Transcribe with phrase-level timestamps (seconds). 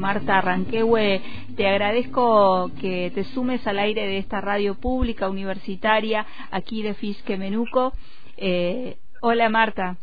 [0.00, 1.20] Marta Ranquehue,
[1.56, 7.36] te agradezco que te sumes al aire de esta radio pública universitaria aquí de Fisque
[7.36, 7.92] Menuco.
[8.38, 9.96] Eh, hola Marta.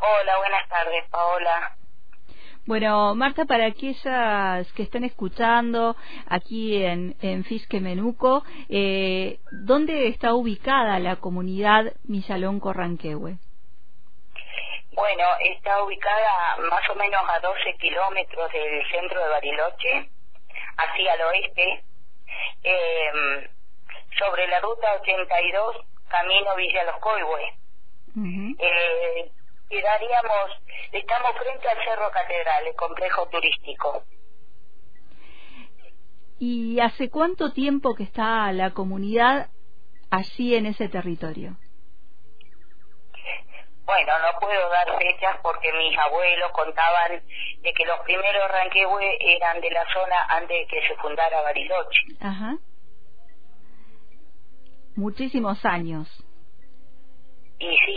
[0.00, 1.76] Hola, buenas tardes Paola.
[2.64, 5.94] Bueno, Marta, para aquellas que están escuchando
[6.26, 13.38] aquí en, en Fisque Menuco, eh, ¿dónde está ubicada la comunidad Millalón Corranquehue?
[14.98, 20.10] Bueno, está ubicada más o menos a 12 kilómetros del centro de Bariloche,
[20.76, 21.84] hacia el oeste,
[22.64, 23.48] eh,
[24.18, 25.76] sobre la ruta 82,
[26.08, 27.54] camino Villa Los Coihues.
[28.58, 29.30] eh,
[29.70, 30.50] quedaríamos,
[30.90, 34.02] estamos frente al Cerro Catedral, el complejo turístico.
[36.40, 39.48] ¿Y hace cuánto tiempo que está la comunidad
[40.10, 41.56] allí en ese territorio?
[43.88, 47.22] Bueno, no puedo dar fechas porque mis abuelos contaban
[47.62, 52.00] de que los primeros ranquehue eran de la zona antes de que se fundara Bariloche.
[52.20, 52.58] Ajá.
[54.94, 56.06] Muchísimos años.
[57.58, 57.96] Y sí.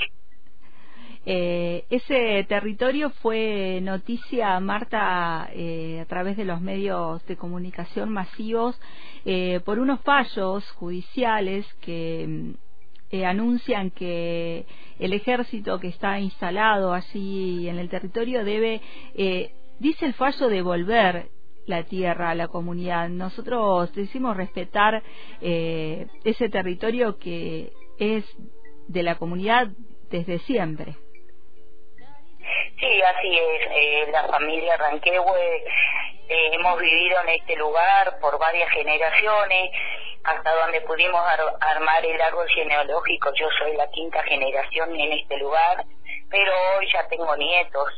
[1.25, 8.79] Eh, ese territorio fue noticia, Marta, eh, a través de los medios de comunicación masivos,
[9.25, 12.70] eh, por unos fallos judiciales que mm,
[13.11, 14.65] eh, anuncian que
[14.99, 18.81] el ejército que está instalado allí en el territorio debe,
[19.15, 21.29] eh, dice el fallo, devolver
[21.65, 23.09] la tierra a la comunidad.
[23.09, 25.03] Nosotros decimos respetar
[25.41, 28.25] eh, ese territorio que es
[28.87, 29.67] de la comunidad
[30.09, 30.95] desde siempre.
[32.79, 33.67] Sí, así es.
[33.71, 35.63] Eh, la familia Ranquehue
[36.33, 39.71] eh, hemos vivido en este lugar por varias generaciones,
[40.23, 43.33] hasta donde pudimos ar- armar el árbol genealógico.
[43.33, 45.83] Yo soy la quinta generación en este lugar,
[46.29, 47.89] pero hoy ya tengo nietos.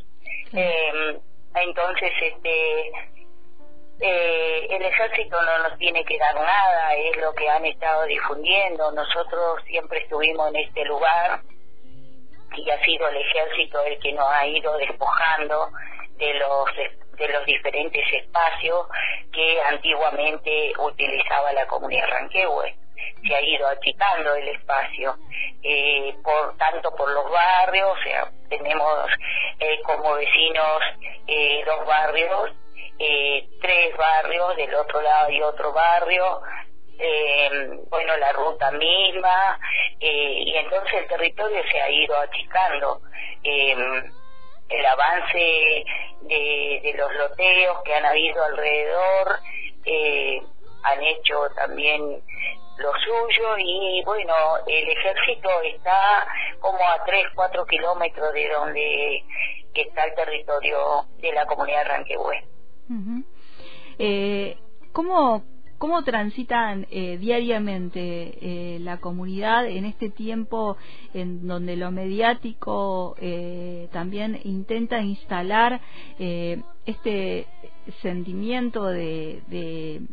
[0.54, 1.20] Eh,
[1.56, 2.88] entonces, este,
[4.00, 8.92] eh, el ejército no nos tiene que dar nada, es lo que han estado difundiendo.
[8.94, 11.42] Nosotros siempre estuvimos en este lugar
[12.56, 15.70] y ha sido el ejército el que nos ha ido despojando
[16.18, 16.70] de los
[17.18, 18.88] de los diferentes espacios
[19.32, 22.76] que antiguamente utilizaba la comunidad ranquehue
[23.28, 25.16] se ha ido achicando el espacio
[25.62, 29.08] eh, por tanto por los barrios o sea tenemos
[29.60, 30.82] eh, como vecinos
[31.28, 32.52] eh, dos barrios
[33.00, 36.42] eh, tres barrios del otro lado y otro barrio
[37.00, 37.50] eh,
[37.90, 39.60] bueno, la ruta misma,
[40.00, 43.02] y entonces el territorio se ha ido achicando.
[44.74, 45.86] El avance
[46.22, 49.40] de, de los loteos que han habido alrededor
[49.86, 50.42] eh,
[50.84, 52.22] han hecho también
[52.78, 54.34] lo suyo y bueno,
[54.66, 56.28] el ejército está
[56.60, 59.24] como a 3, 4 kilómetros de donde
[59.74, 62.44] está el territorio de la comunidad Ranquehue.
[62.90, 63.24] Ujú.
[64.00, 64.58] eh,
[64.92, 65.44] ¿Cómo
[65.84, 70.78] cómo transitan eh, diariamente eh, la comunidad en este tiempo
[71.14, 75.82] en donde lo mediático eh, también intenta instalar
[76.86, 77.48] este
[78.02, 80.04] sentimiento de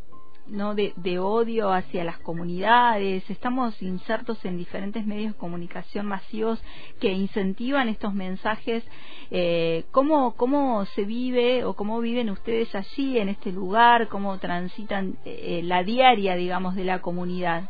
[0.50, 3.28] no de, de, odio hacia las comunidades.
[3.31, 6.62] Estamos insertos en diferentes medios de comunicación masivos
[7.00, 8.84] que incentivan estos mensajes.
[9.33, 15.19] Eh, cómo cómo se vive o cómo viven ustedes allí en este lugar cómo transitan
[15.25, 17.62] eh, la diaria digamos de la comunidad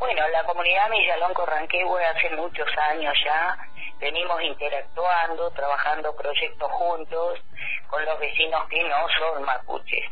[0.00, 3.56] bueno la comunidad Millalón Corranquehue hace muchos años ya
[4.00, 7.38] venimos interactuando trabajando proyectos juntos
[7.88, 10.04] con los vecinos que no son mapuches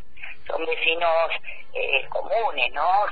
[0.51, 1.31] son vecinos
[1.73, 3.07] eh, comunes, ¿no?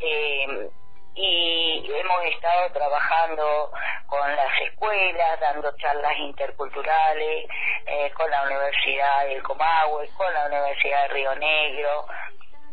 [0.00, 0.70] Eh,
[1.16, 3.70] y hemos estado trabajando
[4.06, 7.48] con las escuelas, dando charlas interculturales,
[7.86, 12.06] eh, con la Universidad del Comahue, con la Universidad de Río Negro.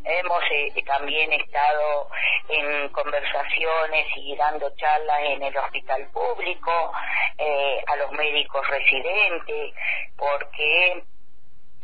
[0.03, 2.09] Hemos eh, también estado
[2.49, 6.91] en conversaciones y dando charlas en el hospital público
[7.37, 9.73] eh, a los médicos residentes,
[10.17, 11.03] porque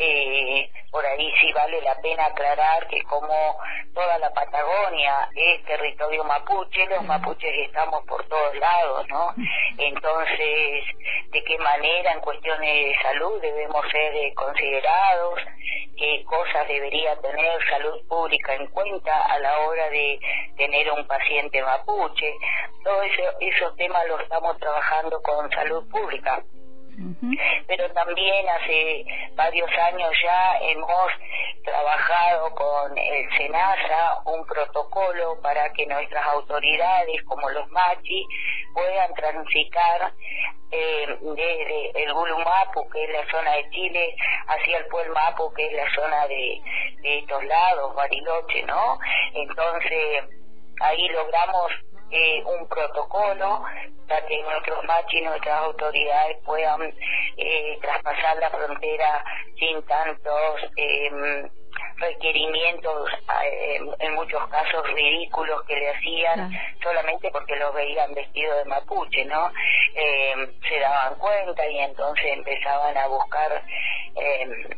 [0.01, 3.57] eh, por ahí sí vale la pena aclarar que como
[3.93, 9.33] toda la Patagonia es territorio mapuche, los mapuches estamos por todos lados, ¿no?
[9.77, 10.83] Entonces,
[11.31, 15.39] ¿de qué manera en cuestiones de salud debemos ser eh, considerados?
[15.97, 20.17] ¿Qué cosas debería tener salud pública en cuenta a la hora de
[20.55, 22.33] tener un paciente mapuche?
[22.85, 26.41] Todos eso, esos temas los estamos trabajando con salud pública
[27.67, 29.05] pero también hace
[29.35, 31.11] varios años ya hemos
[31.63, 38.25] trabajado con el SENASA un protocolo para que nuestras autoridades como los machi
[38.73, 40.13] puedan transitar
[40.71, 44.15] eh, desde el Gulumapu, que es la zona de Chile,
[44.47, 46.61] hacia el Pueblo Mapo, que es la zona de,
[47.01, 48.99] de estos lados, Bariloche, ¿no?
[49.33, 50.25] Entonces,
[50.81, 51.71] ahí logramos
[52.11, 53.63] eh, un protocolo
[54.09, 56.81] para que nuestros machos y nuestras autoridades puedan
[57.37, 59.23] eh, traspasar la frontera
[59.57, 61.49] sin tantos eh,
[61.97, 63.09] requerimientos,
[63.43, 66.51] eh, en muchos casos ridículos que le hacían
[66.81, 69.51] solamente porque los veían vestidos de mapuche, ¿no?
[69.95, 70.33] Eh,
[70.67, 73.63] se daban cuenta y entonces empezaban a buscar
[74.15, 74.77] eh,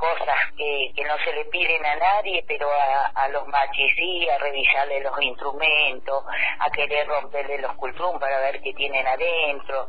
[0.00, 4.28] cosas que, que no se le piden a nadie, pero a, a los machis sí,
[4.30, 6.24] a revisarle los instrumentos,
[6.58, 9.88] a querer romperle los cultrum para ver qué tienen adentro,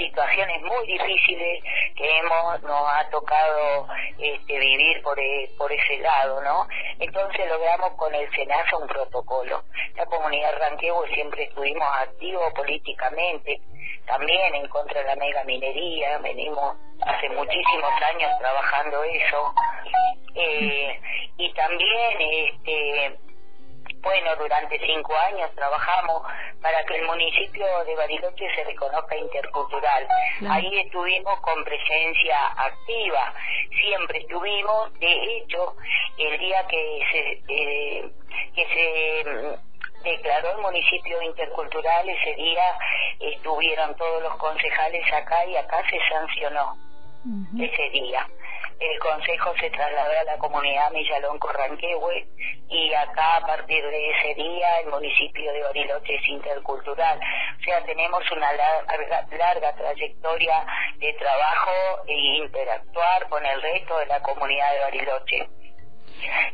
[0.00, 1.62] situaciones muy difíciles
[1.94, 3.86] que hemos nos ha tocado
[4.18, 6.66] este, vivir por, e, por ese lado, ¿no?
[6.98, 9.62] Entonces logramos con el SENASA un protocolo.
[9.96, 13.60] La comunidad Ranquehue siempre estuvimos activos políticamente,
[14.06, 19.54] también en contra de la mega minería, venimos hace muchísimos años trabajando eso,
[20.34, 21.00] eh,
[21.36, 23.29] y también este
[24.02, 26.22] bueno, durante cinco años trabajamos
[26.62, 30.08] para que el municipio de Bariloche se reconozca intercultural.
[30.48, 33.34] Ahí estuvimos con presencia activa,
[33.78, 34.92] siempre estuvimos.
[34.98, 35.74] De hecho,
[36.18, 38.10] el día que se, eh,
[38.54, 42.78] que se mm, declaró el municipio intercultural, ese día
[43.20, 46.76] estuvieron todos los concejales acá y acá se sancionó
[47.58, 48.26] ese día
[48.78, 52.26] el consejo se trasladó a la comunidad Millalón Corranquehue
[52.68, 57.18] y acá a partir de ese día el municipio de Bariloche es intercultural.
[57.18, 60.64] O sea, tenemos una larga, trayectoria
[60.96, 65.59] de trabajo e interactuar con el resto de la comunidad de Bariloche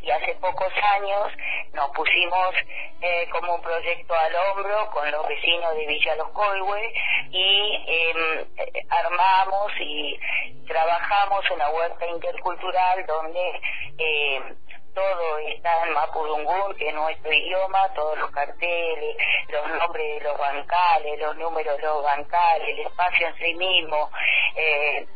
[0.02, 1.32] y hace pocos años
[1.72, 2.54] nos pusimos
[3.00, 6.92] eh, como un proyecto al hombro con los vecinos de Villa Los Coihue
[7.30, 8.46] y em,
[8.88, 10.18] armamos y
[10.66, 13.60] trabajamos una huerta intercultural donde
[13.98, 14.56] em,
[14.94, 19.16] todo está en Mapudungún, que es nuestro idioma, todos los carteles,
[19.48, 24.10] los nombres de los bancales, los números de los bancales, el espacio en sí mismo,
[24.56, 25.06] eh,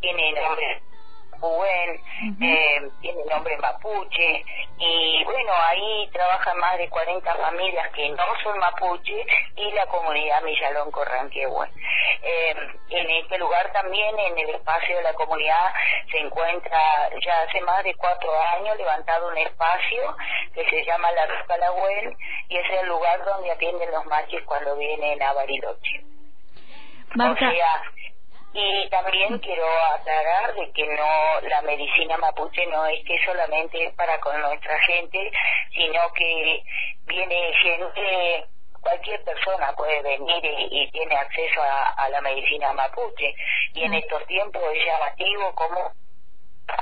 [0.00, 0.34] tiene
[2.40, 4.44] eh, tiene nombre mapuche,
[4.78, 9.26] y bueno, ahí trabajan más de 40 familias que no son mapuche
[9.56, 11.68] y la comunidad Millalón Corranquehue.
[12.22, 12.54] Eh,
[12.90, 15.72] en este lugar también, en el espacio de la comunidad,
[16.10, 16.80] se encuentra
[17.24, 20.16] ya hace más de cuatro años levantado un espacio
[20.54, 21.54] que se llama La Roca
[22.48, 26.04] y es el lugar donde atienden los machos cuando vienen a Bariloche.
[27.14, 27.82] O sea,
[28.56, 29.66] y también quiero
[29.96, 34.78] aclarar de que no la medicina mapuche no es que solamente es para con nuestra
[34.82, 35.32] gente,
[35.74, 36.62] sino que
[37.04, 38.46] viene gente
[38.80, 40.40] cualquier persona puede venir
[40.70, 43.34] y, tiene acceso a, la medicina mapuche
[43.72, 45.92] y en estos tiempos es llamativo como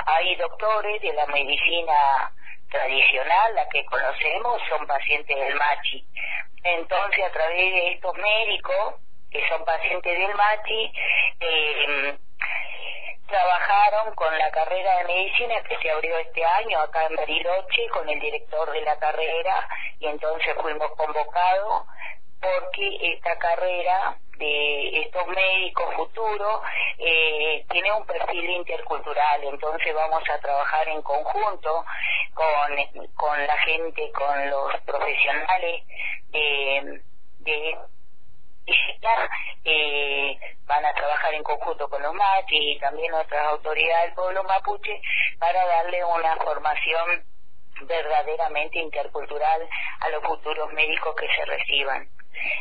[0.07, 2.33] hay doctores de la medicina
[2.71, 6.05] tradicional, la que conocemos, son pacientes del machi.
[6.65, 9.02] Entonces, a través de estos médicos,
[9.33, 10.93] que son pacientes del MATI,
[11.41, 12.19] eh,
[13.27, 18.09] trabajaron con la carrera de medicina que se abrió este año acá en Bariloche con
[18.09, 19.67] el director de la carrera
[19.99, 21.87] y entonces fuimos convocados
[22.41, 26.61] porque esta carrera de estos médicos futuros
[26.99, 31.85] eh, tiene un perfil intercultural, entonces vamos a trabajar en conjunto
[32.35, 35.85] con, con la gente, con los profesionales
[36.33, 37.79] de
[39.65, 44.45] eh, van a trabajar en conjunto con los machis y también otras autoridades del pueblo
[44.45, 45.01] mapuche
[45.39, 47.25] para darle una formación
[47.87, 49.69] verdaderamente intercultural
[50.01, 52.09] a los futuros médicos que se reciban.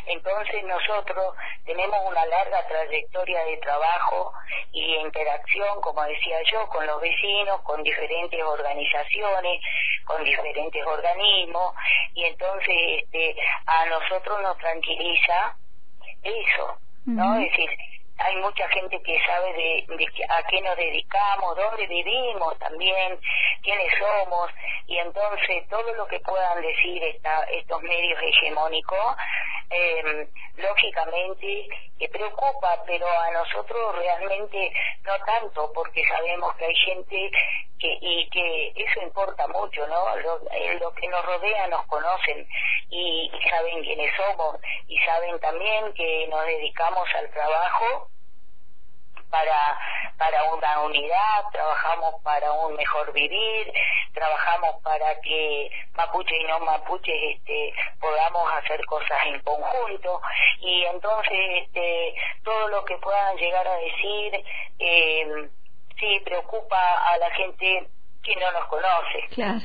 [0.06, 4.32] Entonces nosotros tenemos una larga trayectoria de trabajo
[4.70, 9.60] y de interacción, como decía yo, con los vecinos, con diferentes organizaciones,
[10.04, 11.74] con diferentes organismos,
[12.14, 15.56] y entonces este, a nosotros nos tranquiliza
[16.22, 17.36] eso, ¿no?
[17.36, 17.70] Es decir,
[18.18, 19.86] hay mucha gente que sabe de,
[20.28, 23.18] a qué nos dedicamos, dónde vivimos también,
[23.62, 24.50] quiénes somos,
[24.86, 29.16] y entonces todo lo que puedan decir esta, estos medios hegemónicos,
[29.72, 34.72] eh, lógicamente que preocupa, pero a nosotros realmente
[35.04, 37.30] no tanto, porque sabemos que hay gente
[37.78, 40.16] que, y que eso importa mucho, ¿no?
[40.16, 42.46] Lo, eh, que nos rodea nos conocen
[42.90, 48.08] y saben quiénes somos y saben también que nos dedicamos al trabajo
[49.32, 49.78] para,
[50.18, 53.72] para una unidad, trabajamos para un mejor vivir,
[54.12, 60.20] trabajamos para que mapuche y no mapuche este, podamos hacer cosas en conjunto
[60.60, 64.44] y entonces este, todo lo que puedan llegar a decir
[64.78, 65.48] eh,
[65.98, 67.88] sí preocupa a la gente
[68.22, 69.28] que no nos conoce.
[69.30, 69.60] Claro.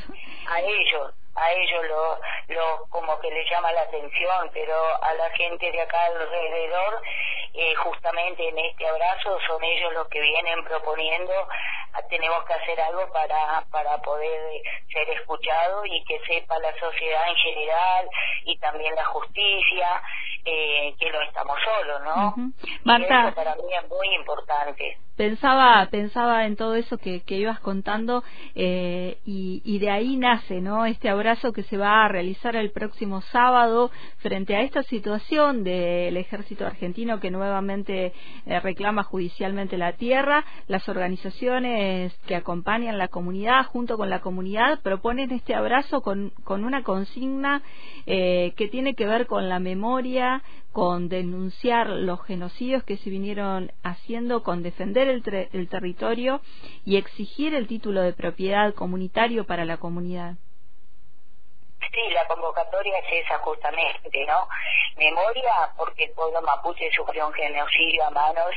[0.50, 2.20] A ellos, a ellos lo,
[2.56, 7.02] lo como que les llama la atención, pero a la gente de acá alrededor,
[7.54, 11.34] eh, justamente en este abrazo, son ellos los que vienen proponiendo,
[11.94, 17.30] ah, tenemos que hacer algo para, para poder ser escuchados y que sepa la sociedad
[17.30, 18.10] en general
[18.46, 20.02] y también la justicia
[20.46, 22.36] eh, que no estamos solos, ¿no?
[22.84, 24.98] Marta, eso para mí es muy importante.
[25.18, 30.86] Pensaba, pensaba en todo eso que, que ibas contando eh, y, de ahí nace, ¿no?
[30.86, 36.18] Este abrazo que se va a realizar el próximo sábado frente a esta situación del
[36.18, 38.14] ejército argentino que nuevamente
[38.46, 40.46] eh, reclama judicialmente la tierra.
[40.68, 46.64] Las organizaciones que acompañan la comunidad, junto con la comunidad, proponen este abrazo con, con
[46.64, 47.64] una consigna
[48.06, 53.72] eh, que tiene que ver con la memoria con denunciar los genocidios que se vinieron
[53.84, 56.42] haciendo, con defender el, el territorio
[56.86, 60.36] y exigir el título de propiedad comunitario para la comunidad.
[61.80, 64.48] Sí, la convocatoria es esa justamente, ¿no?
[64.98, 68.52] Memoria porque el pueblo mapuche sufrió un genocidio a manos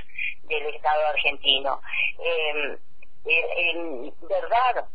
[0.45, 1.81] del Estado argentino.
[2.19, 2.79] Eh,
[3.25, 4.87] en verdad,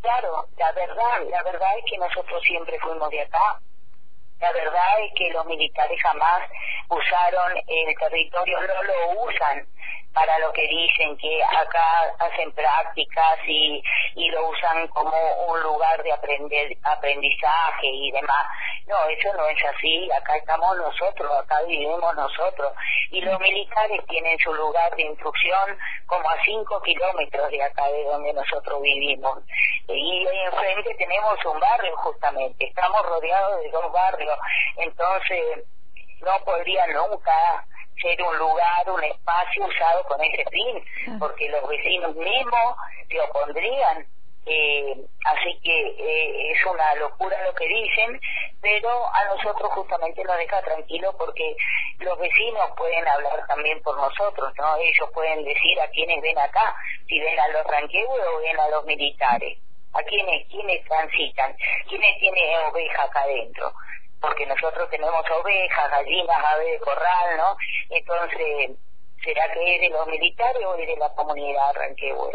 [0.00, 3.60] claro, la verdad, la verdad es que nosotros siempre fuimos de acá,
[4.42, 6.42] la verdad es que los militares jamás
[6.88, 9.64] usaron el territorio, no lo usan
[10.12, 13.82] para lo que dicen, que acá hacen prácticas y,
[14.14, 15.16] y lo usan como
[15.48, 18.46] un lugar de aprender, aprendizaje y demás.
[18.86, 22.72] No, eso no es así, acá estamos nosotros, acá vivimos nosotros.
[23.10, 28.04] Y los militares tienen su lugar de instrucción como a cinco kilómetros de acá de
[28.04, 29.38] donde nosotros vivimos.
[29.88, 34.38] Y enfrente tenemos un barrio justamente, estamos rodeados de dos barrios,
[34.76, 35.64] entonces
[36.20, 37.66] no podría nunca
[38.02, 42.76] ser un lugar, un espacio usado con ese fin, porque los vecinos mismos
[43.08, 44.06] se opondrían.
[44.44, 48.20] Eh, así que eh, es una locura lo que dicen,
[48.60, 51.54] pero a nosotros justamente nos deja tranquilo porque
[52.00, 54.76] los vecinos pueden hablar también por nosotros, ¿no?
[54.78, 56.74] Ellos pueden decir a quienes ven acá,
[57.06, 59.58] si ven a los ranqueos o ven a los militares,
[59.92, 61.54] a quienes, quienes transitan,
[61.88, 63.72] quienes tienen oveja acá adentro
[64.22, 67.56] porque nosotros tenemos ovejas, gallinas, aves de corral, ¿no?
[67.90, 68.70] Entonces,
[69.22, 72.32] ¿será que es de los militares o es de la comunidad Ranquehue?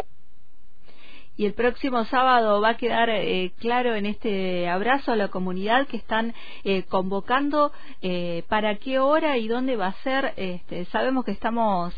[1.38, 5.86] Y el próximo sábado va a quedar eh, claro en este abrazo a la comunidad
[5.86, 7.70] que están eh, convocando
[8.02, 10.34] eh, para qué hora y dónde va a ser.
[10.36, 11.94] Este, sabemos que estamos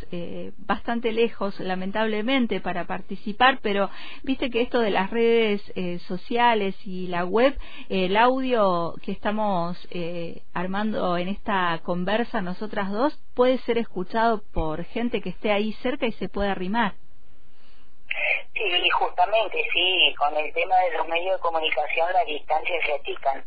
[0.58, 3.88] bastante lejos, lamentablemente, para participar, pero
[4.22, 5.62] viste que esto de las redes
[6.06, 7.56] sociales y la web,
[7.88, 9.78] el audio que estamos
[10.52, 16.06] armando en esta conversa nosotras dos puede ser escuchado por gente que esté ahí cerca
[16.06, 16.94] y se puede arrimar.
[18.52, 23.44] Sí, justamente, sí, con el tema de los medios de comunicación las distancias se achican.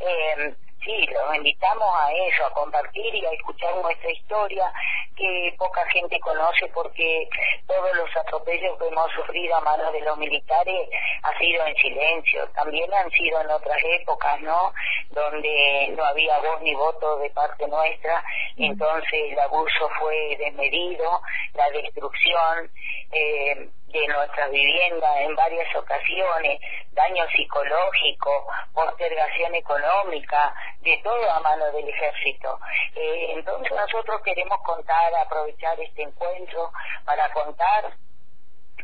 [0.00, 0.54] Eh,
[0.84, 4.72] sí, los invitamos a eso, a compartir y a escuchar nuestra historia
[5.16, 7.28] que poca gente conoce porque
[7.66, 10.88] todos los atropellos que hemos sufrido a manos de los militares
[11.22, 12.48] ha sido en silencio.
[12.54, 14.72] También han sido en otras épocas, ¿no?
[15.10, 18.24] Donde no había voz ni voto de parte nuestra,
[18.56, 21.20] entonces el abuso fue desmedido,
[21.54, 22.70] la destrucción.
[23.12, 26.60] Eh, de nuestras viviendas en varias ocasiones,
[26.92, 32.58] daño psicológico, postergación económica, de todo a mano del ejército.
[32.96, 36.72] Eh, entonces nosotros queremos contar, aprovechar este encuentro
[37.04, 37.92] para contar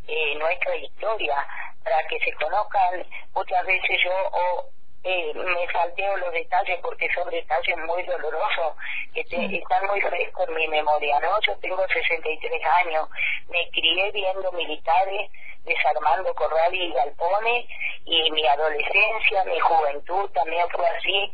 [0.07, 1.47] eh, nuestra historia,
[1.83, 7.29] para que se conozcan, muchas veces yo o eh, me salteo los detalles porque son
[7.31, 8.75] detalles muy dolorosos
[9.15, 11.41] que están muy frescos en mi memoria, ¿no?
[11.41, 13.09] Yo tengo 63 años,
[13.49, 15.31] me crié viendo militares
[15.69, 17.67] desarmando corrales y galpones
[18.05, 21.31] y mi adolescencia, mi juventud también fue así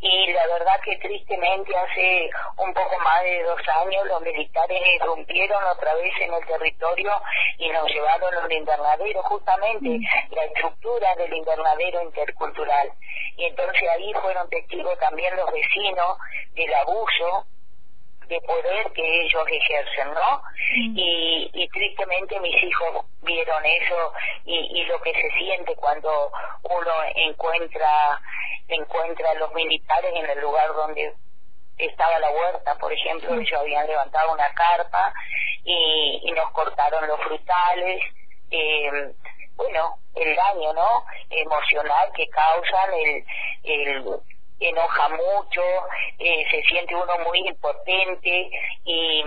[0.00, 5.62] y la verdad que tristemente hace un poco más de dos años los militares irrumpieron
[5.64, 7.12] otra vez en el territorio
[7.58, 10.34] y nos llevaron a un invernadero, justamente mm.
[10.34, 12.92] la estructura del invernadero intercultural.
[13.36, 16.18] Y entonces ahí fueron testigos también los vecinos
[16.54, 17.46] del abuso
[18.28, 20.42] de poder que ellos ejercen, ¿no?
[20.76, 20.98] Mm.
[20.98, 24.12] Y, y tristemente mis hijos vieron eso
[24.44, 28.20] y, y lo que se siente cuando uno encuentra
[28.68, 31.12] encuentra a los militares en el lugar donde
[31.78, 35.12] estaba la huerta, por ejemplo, ellos habían levantado una carpa
[35.64, 38.02] y, y nos cortaron los frutales,
[38.50, 39.12] eh,
[39.56, 41.04] bueno, el daño, ¿no?
[41.30, 43.24] Emocional que causan, el,
[43.64, 44.04] el
[44.60, 45.62] enoja mucho,
[46.18, 48.50] eh, se siente uno muy impotente
[48.84, 49.24] y,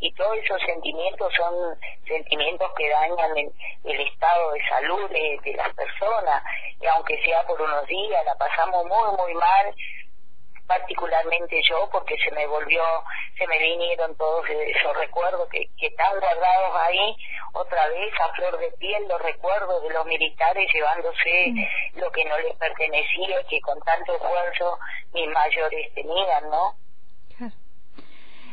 [0.00, 3.36] y todos esos sentimientos son sentimientos que dañan
[3.84, 6.42] el, estado de salud de, de las personas.
[6.80, 9.74] Y aunque sea por unos días la pasamos muy muy mal
[10.66, 12.82] particularmente yo porque se me volvió,
[13.38, 17.16] se me vinieron todos esos recuerdos que, que están guardados ahí,
[17.52, 21.98] otra vez a flor de piel los recuerdos de los militares llevándose mm.
[22.00, 24.78] lo que no les pertenecía y que con tanto esfuerzo
[25.12, 26.74] mis mayores tenían, ¿no?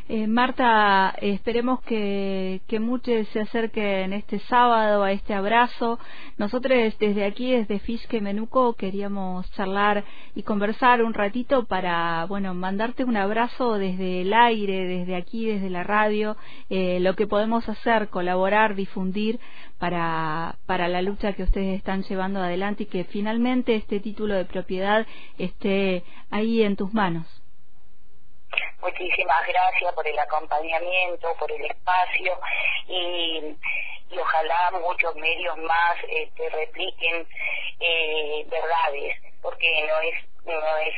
[0.06, 5.98] Eh, Marta, esperemos que, muchos se acerquen este sábado a este abrazo.
[6.36, 13.04] Nosotros desde aquí, desde Fisque Menuco, queríamos charlar y conversar un ratito para, bueno, mandarte
[13.04, 16.36] un abrazo desde el aire, desde aquí, desde la radio,
[16.68, 19.40] eh, lo que podemos hacer, colaborar, difundir
[19.78, 24.44] para, para la lucha que ustedes están llevando adelante y que finalmente este título de
[24.44, 25.06] propiedad
[25.38, 27.43] esté ahí en tus manos.
[28.80, 32.38] Muchísimas gracias por el acompañamiento, por el espacio
[32.86, 33.56] y,
[34.10, 37.26] y ojalá muchos medios más este, repliquen
[37.80, 40.94] eh, verdades, porque no es no es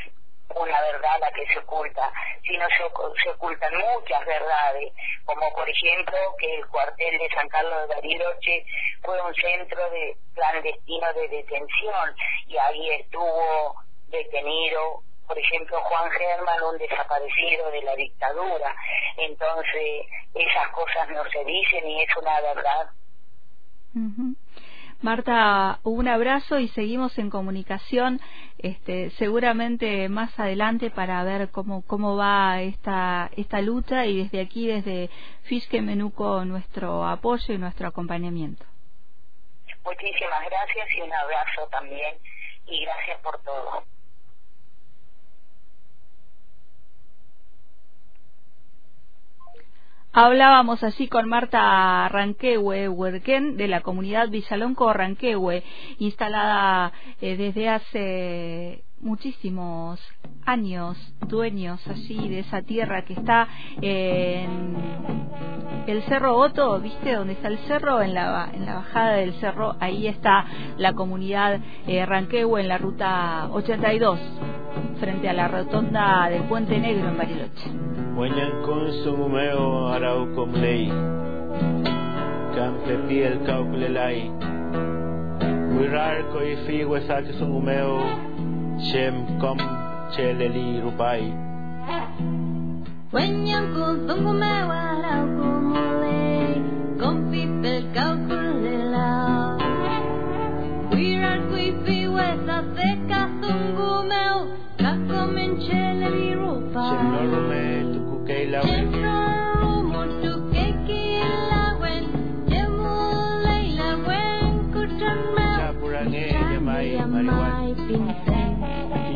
[0.55, 2.13] una verdad la que se oculta,
[2.47, 4.93] sino se, se, ocultan muchas verdades,
[5.25, 8.65] como por ejemplo que el cuartel de San Carlos de Bariloche
[9.03, 13.75] fue un centro de clandestino de detención y ahí estuvo
[14.09, 18.75] detenido por ejemplo, Juan Germán, un desaparecido de la dictadura.
[19.17, 22.91] Entonces, esas cosas no se dicen y es una verdad.
[25.03, 28.21] Marta, un abrazo y seguimos en comunicación,
[28.59, 34.67] este, seguramente más adelante para ver cómo, cómo va esta, esta lucha y desde aquí,
[34.67, 35.11] desde
[35.45, 38.65] Fisque Menuco, nuestro apoyo y nuestro acompañamiento.
[39.85, 42.17] Muchísimas gracias y un abrazo también
[42.67, 43.85] y gracias por todo.
[50.19, 55.63] Hablábamos así con Marta Ranquehue Huerquén de la comunidad Villalonco Ranquehue,
[55.99, 60.01] instalada eh, desde hace muchísimos
[60.47, 60.97] años,
[61.29, 63.47] dueños allí de esa tierra que está
[63.83, 64.75] en
[65.87, 67.13] el Cerro Otto, ¿viste?
[67.13, 70.47] Donde está el cerro, en la, en la bajada del cerro, ahí está
[70.79, 74.19] la comunidad eh, Ranquehue en la ruta 82,
[74.99, 77.96] frente a la rotonda del Puente Negro en Bariloche.
[78.17, 80.89] Hueñancún sumumeo arauco mlei
[82.57, 84.31] Campepi el cauclelai
[85.77, 88.01] Wirar ko ifi wesaki sumumeo
[88.89, 89.59] Shem kom
[90.17, 91.29] cheleli rupai
[93.13, 95.96] Hueñancún sumumeo arauco mlei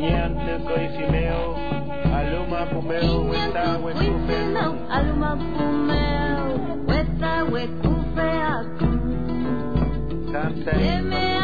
[0.05, 1.57] koy simeo.
[2.17, 8.65] Aluma pumeo weta wekufeo aluma pumeo weta wekufeo
[10.33, 11.40] Kanta Eme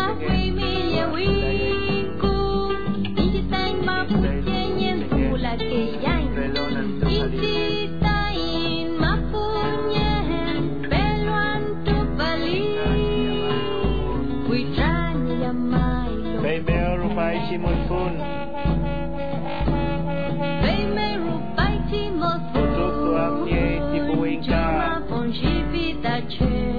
[26.06, 26.75] that chair.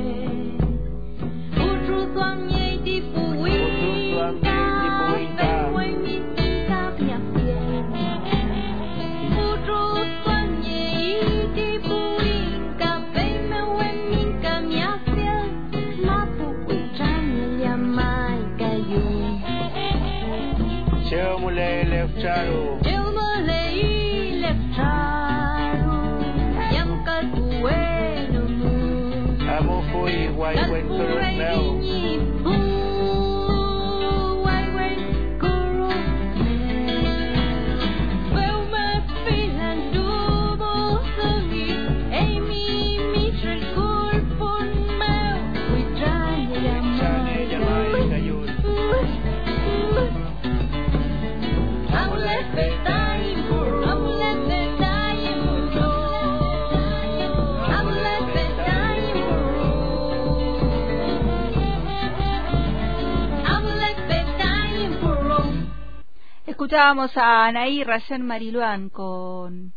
[66.77, 69.73] Escuchábamos a Anaí Rayen Mariluán con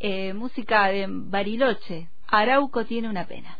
[0.00, 3.58] eh, música de Bariloche, Arauco tiene una pena.